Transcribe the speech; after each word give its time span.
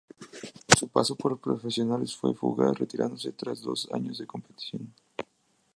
Su 0.79 0.87
paso 0.87 1.15
por 1.15 1.39
profesionales 1.39 2.15
fue 2.15 2.33
fugaz, 2.33 2.75
retirándose 2.75 3.33
tras 3.33 3.61
dos 3.61 3.87
años 3.91 4.17
de 4.17 4.25
competición. 4.25 4.91